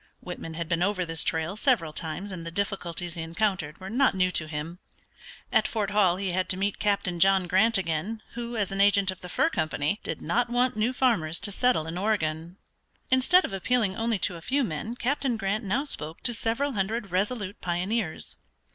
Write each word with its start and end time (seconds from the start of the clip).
Whitman 0.19 0.55
had 0.55 0.67
been 0.67 0.81
over 0.81 1.05
this 1.05 1.23
trail 1.23 1.55
several 1.55 1.93
times 1.93 2.31
and 2.31 2.43
the 2.43 2.49
difficulties 2.49 3.13
he 3.13 3.21
encountered 3.21 3.77
were 3.79 3.87
not 3.87 4.15
new 4.15 4.31
to 4.31 4.47
him. 4.47 4.79
At 5.53 5.67
Fort 5.67 5.91
Hall 5.91 6.15
he 6.15 6.31
had 6.31 6.49
to 6.49 6.57
meet 6.57 6.79
Captain 6.79 7.19
John 7.19 7.45
Grant 7.45 7.77
again, 7.77 8.23
who, 8.33 8.57
as 8.57 8.71
an 8.71 8.81
agent 8.81 9.11
of 9.11 9.21
the 9.21 9.29
Fur 9.29 9.51
Company, 9.51 9.99
did 10.01 10.19
not 10.19 10.49
want 10.49 10.75
new 10.75 10.91
farmers 10.91 11.39
to 11.41 11.51
settle 11.51 11.85
in 11.85 11.99
Oregon. 11.99 12.57
[Illustration: 12.61 12.67
THE 12.71 12.77
LAST 12.81 12.81
SIX 12.81 12.81
HUNDRED 12.81 12.89
MILES 12.89 12.89
WERE 12.89 12.99
THE 13.09 13.09
HARDEST] 13.11 13.13
Instead 13.13 13.45
of 13.45 13.53
appealing 13.53 13.95
only 13.95 14.19
to 14.19 14.35
a 14.37 14.41
few 14.41 14.63
men 14.63 14.95
Captain 14.95 15.37
Grant 15.37 15.63
now 15.65 15.83
spoke 15.83 16.23
to 16.23 16.33
several 16.33 16.71
hundred 16.71 17.11
resolute 17.11 17.61
pioneers. 17.61 18.37